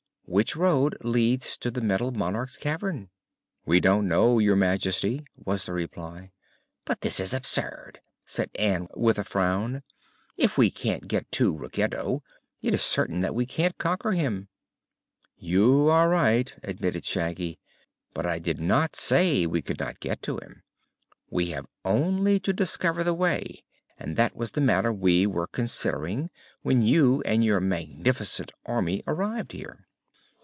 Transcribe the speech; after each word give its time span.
"Which 0.25 0.55
road 0.55 0.95
leads 1.03 1.57
to 1.57 1.69
the 1.69 1.81
Metal 1.81 2.13
Monarch's 2.13 2.55
cavern?" 2.55 3.09
"We 3.65 3.81
don't 3.81 4.07
know, 4.07 4.39
Your 4.39 4.55
Majesty," 4.55 5.25
was 5.35 5.65
the 5.65 5.73
reply. 5.73 6.31
"But 6.85 7.01
this 7.01 7.19
is 7.19 7.33
absurd!" 7.33 7.99
said 8.25 8.49
Ann 8.57 8.87
with 8.95 9.19
a 9.19 9.25
frown. 9.25 9.83
"If 10.37 10.57
we 10.57 10.71
can't 10.71 11.09
get 11.09 11.29
to 11.33 11.53
Ruggedo, 11.53 12.23
it 12.61 12.73
is 12.73 12.81
certain 12.81 13.19
that 13.19 13.35
we 13.35 13.45
can't 13.45 13.77
conquer 13.77 14.13
him." 14.13 14.47
"You 15.37 15.89
are 15.89 16.07
right," 16.07 16.53
admitted 16.63 17.03
Shaggy; 17.05 17.59
"but 18.13 18.25
I 18.25 18.39
did 18.39 18.61
not 18.61 18.95
say 18.95 19.45
we 19.45 19.61
could 19.61 19.79
not 19.79 19.99
get 19.99 20.21
to 20.21 20.37
him. 20.37 20.63
We 21.29 21.47
have 21.47 21.67
only 21.83 22.39
to 22.39 22.53
discover 22.53 23.03
the 23.03 23.13
way, 23.13 23.65
and 23.97 24.15
that 24.15 24.33
was 24.33 24.53
the 24.53 24.61
matter 24.61 24.93
we 24.93 25.27
were 25.27 25.47
considering 25.47 26.29
when 26.61 26.81
you 26.81 27.21
and 27.25 27.43
your 27.43 27.59
magnificent 27.59 28.53
Army 28.65 29.03
arrived 29.05 29.51
here." 29.51 29.87